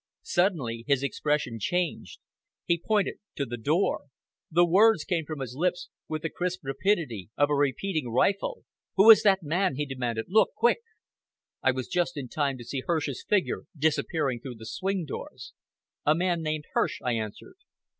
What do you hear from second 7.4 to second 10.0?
a repeating rifle! "Who is that man?" he